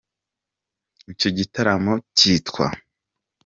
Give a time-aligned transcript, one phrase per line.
[1.11, 2.65] Icyo gitaramo kitwa